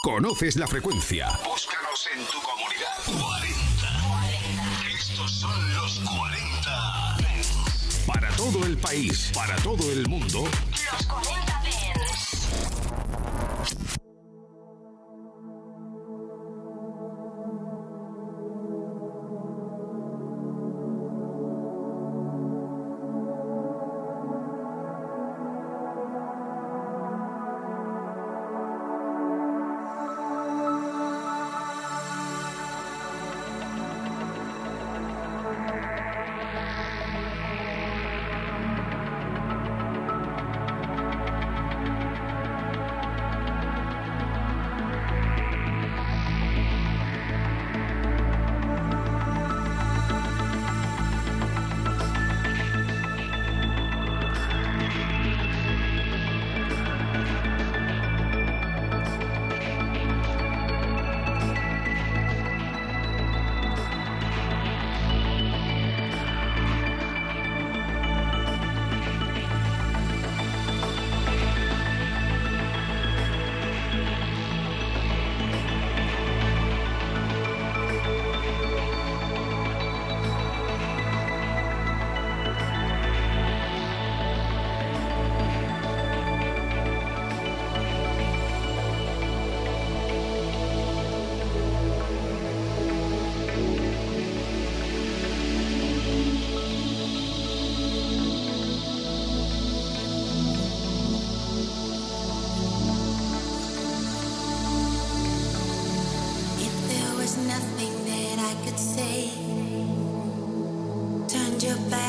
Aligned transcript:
Conoces 0.00 0.54
la 0.54 0.68
frecuencia. 0.68 1.28
Búscanos 1.44 2.08
en 2.14 2.24
tu 2.26 2.40
comunidad. 2.40 2.96
40. 3.04 4.94
Estos 4.96 5.40
son 5.40 5.74
los 5.74 5.98
40. 5.98 7.16
Para 8.06 8.30
todo 8.36 8.64
el 8.64 8.78
país, 8.78 9.32
para 9.34 9.56
todo 9.56 9.90
el 9.90 10.06
mundo. 10.06 10.44
Los 10.92 11.04
40 11.04 11.37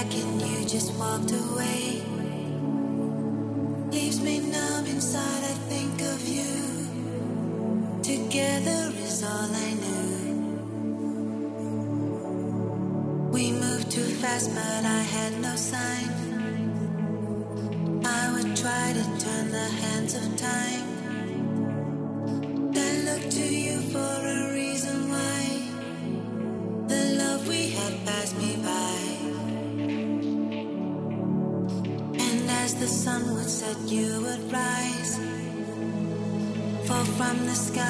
back 0.03 0.15
and 0.15 0.41
you 0.41 0.65
just 0.65 0.93
walked 0.93 1.31
away. 1.31 2.01
Leaves 3.91 4.21
me 4.21 4.39
numb 4.39 4.85
inside, 4.85 5.43
I 5.43 5.55
think 5.71 6.01
of 6.13 6.27
you. 6.27 6.53
Together 8.01 8.81
is 9.05 9.23
all 9.23 9.49
I 9.67 9.71
knew. 9.83 10.11
We 13.33 13.51
moved 13.51 13.91
too 13.91 14.09
fast, 14.21 14.55
but 14.55 14.78
the 37.49 37.55
sky. 37.55 37.88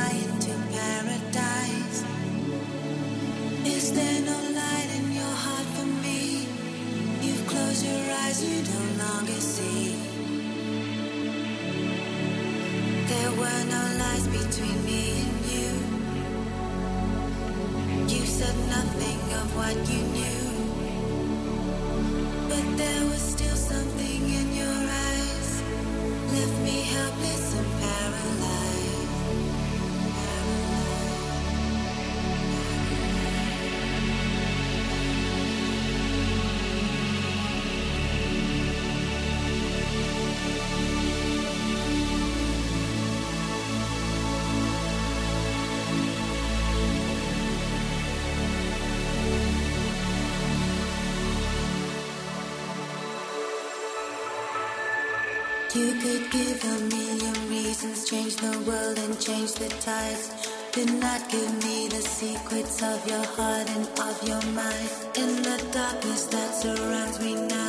Give 56.40 56.64
a 56.64 56.80
million 56.96 57.38
reasons, 57.50 58.10
change 58.10 58.36
the 58.38 58.56
world 58.68 58.98
and 58.98 59.20
change 59.20 59.52
the 59.54 59.70
tides. 59.88 60.26
Could 60.72 60.94
not 61.06 61.22
give 61.30 61.52
me 61.66 61.88
the 61.90 62.02
secrets 62.02 62.82
of 62.82 62.98
your 63.12 63.26
heart 63.36 63.68
and 63.76 63.86
of 64.08 64.16
your 64.30 64.44
mind. 64.60 64.90
In 65.22 65.32
the 65.48 65.58
darkness 65.74 66.24
that 66.34 66.52
surrounds 66.62 67.20
me 67.20 67.34
now, 67.36 67.69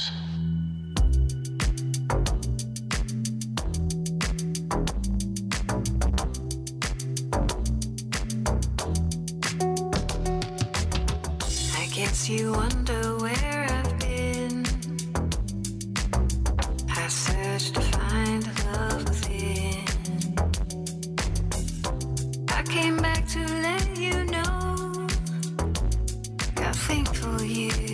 think 26.91 27.15
for 27.15 27.45
you. 27.45 27.90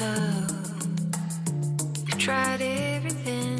love. 0.00 0.50
i 2.08 2.16
tried 2.18 2.60
everything. 2.60 3.59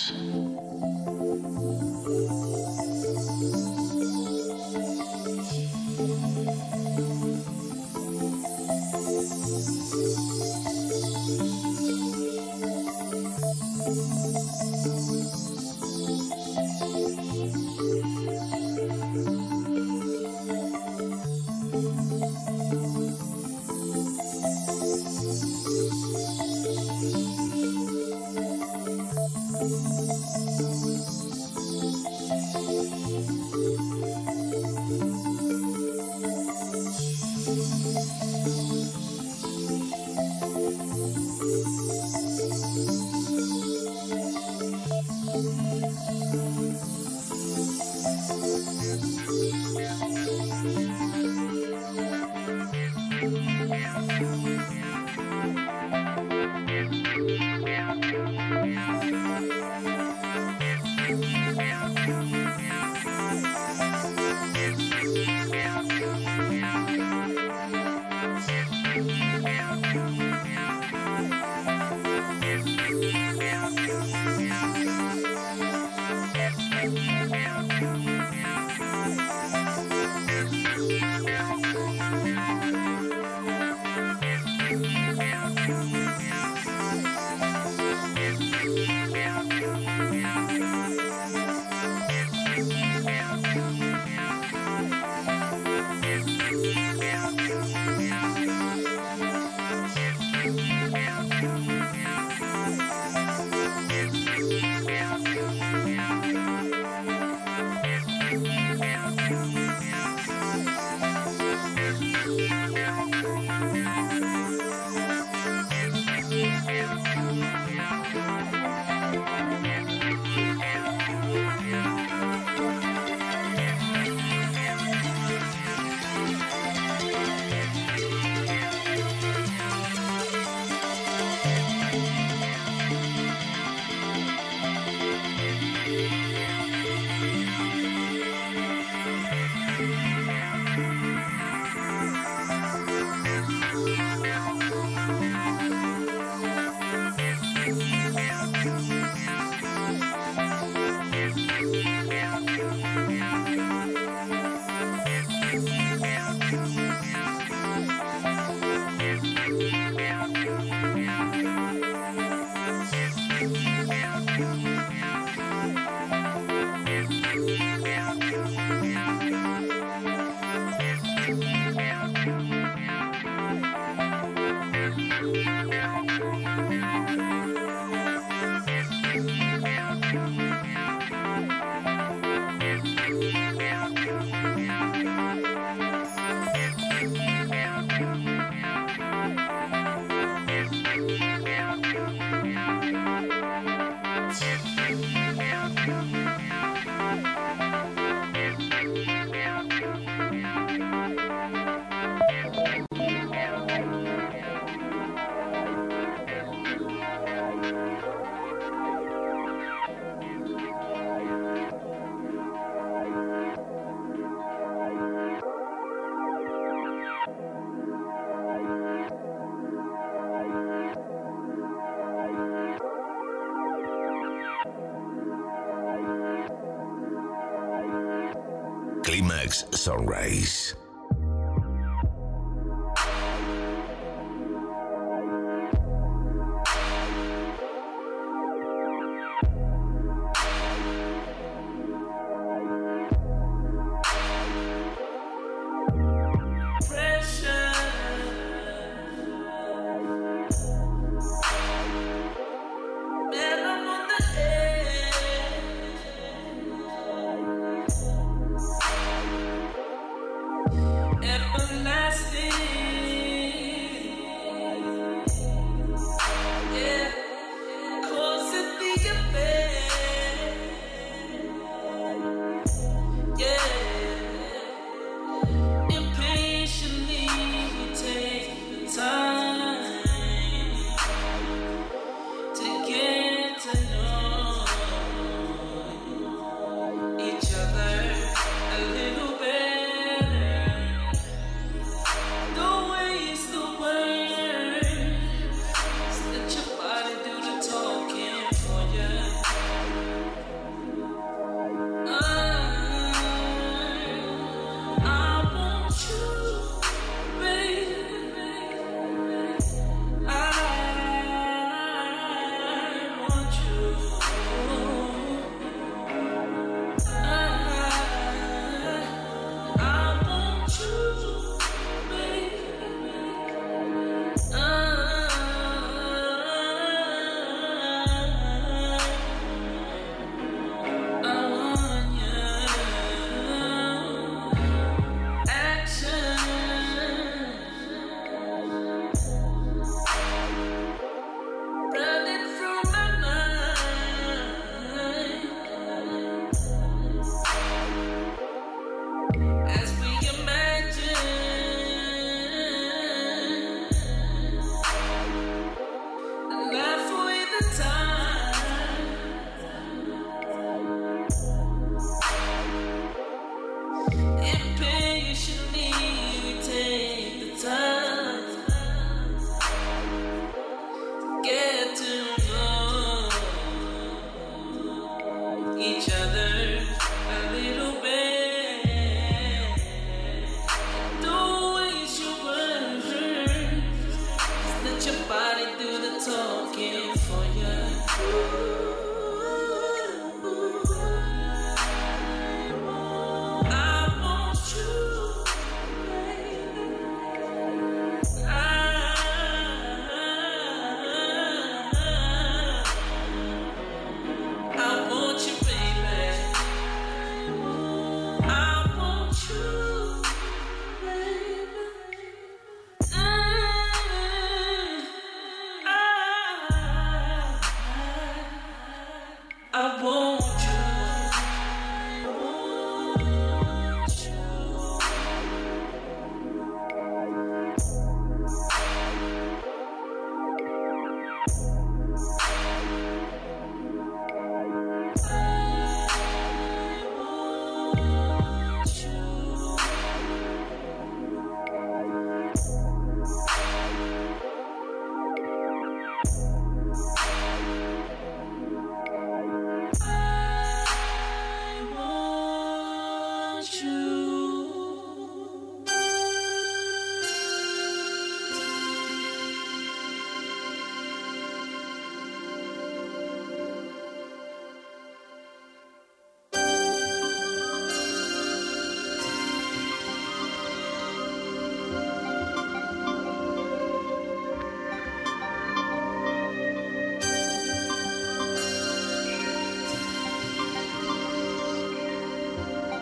Climax 229.41 229.65
Sunrise. 229.71 230.80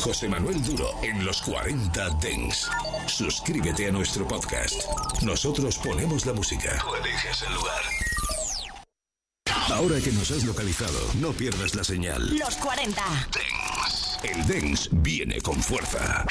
José 0.00 0.28
Manuel 0.28 0.62
Duro 0.62 0.90
en 1.02 1.24
los 1.24 1.42
40 1.42 2.10
Dens. 2.22 2.68
Suscríbete 3.06 3.88
a 3.88 3.92
nuestro 3.92 4.26
podcast. 4.26 4.82
Nosotros 5.22 5.76
ponemos 5.76 6.24
la 6.24 6.32
música. 6.32 6.78
Tú 6.80 6.94
eliges 6.94 7.42
el 7.42 7.54
lugar. 7.54 7.82
Ahora 9.70 10.00
que 10.00 10.10
nos 10.12 10.30
has 10.30 10.44
localizado, 10.44 10.98
no 11.20 11.32
pierdas 11.32 11.74
la 11.74 11.84
señal. 11.84 12.36
Los 12.36 12.56
40. 12.56 13.02
El 14.22 14.46
Dens 14.46 14.88
viene 14.90 15.40
con 15.42 15.62
fuerza. 15.62 16.24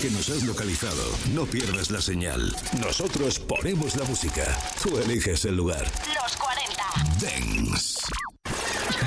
Que 0.00 0.10
nos 0.10 0.30
has 0.30 0.42
localizado, 0.44 1.02
no 1.34 1.44
pierdas 1.44 1.90
la 1.90 2.00
señal. 2.00 2.56
Nosotros 2.80 3.38
ponemos 3.38 3.96
la 3.96 4.04
música. 4.04 4.44
Tú 4.82 4.96
eliges 4.98 5.44
el 5.44 5.56
lugar. 5.56 5.84
Los 6.22 6.36
40. 6.38 6.82
Dance. 7.20 8.00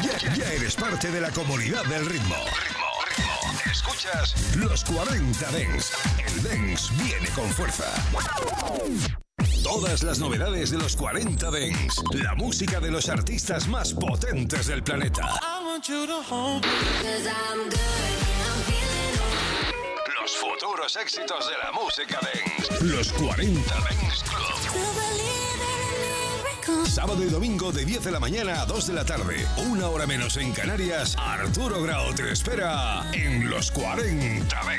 Ya, 0.03 0.35
ya 0.35 0.53
eres 0.53 0.75
parte 0.75 1.09
de 1.09 1.19
la 1.19 1.31
comunidad 1.31 1.83
del 1.85 2.05
ritmo. 2.05 2.35
Ritmo, 2.35 2.85
ritmo. 3.17 3.71
Escuchas 3.71 4.55
Los 4.55 4.83
40 4.83 5.51
Dance. 5.51 5.93
El 6.27 6.43
Dance 6.43 6.93
viene 7.03 7.27
con 7.29 7.49
fuerza. 7.49 7.91
Todas 9.63 10.03
las 10.03 10.19
novedades 10.19 10.69
de 10.69 10.77
los 10.77 10.95
40 10.95 11.49
Dance. 11.49 12.01
La 12.11 12.35
música 12.35 12.79
de 12.79 12.91
los 12.91 13.09
artistas 13.09 13.67
más 13.67 13.93
potentes 13.93 14.67
del 14.67 14.83
planeta. 14.83 15.39
los 15.79 16.27
futuros 20.93 20.95
éxitos 20.95 21.49
de 21.49 21.57
la 21.57 21.71
música 21.71 22.19
dance. 22.21 22.85
Los 22.85 23.11
40 23.13 23.73
Dance 23.73 24.25
Club. 24.25 24.63
Sábado 26.87 27.23
y 27.23 27.29
domingo 27.29 27.71
de 27.71 27.85
10 27.85 28.03
de 28.03 28.11
la 28.11 28.19
mañana 28.19 28.61
a 28.61 28.65
2 28.65 28.87
de 28.87 28.93
la 28.93 29.05
tarde. 29.05 29.45
Una 29.69 29.89
hora 29.89 30.05
menos 30.05 30.37
en 30.37 30.51
Canarias. 30.51 31.15
Arturo 31.17 31.81
Grau 31.81 32.13
te 32.13 32.31
espera 32.31 33.03
en 33.13 33.49
los 33.49 33.71
40 33.71 34.55
Dance. 34.55 34.67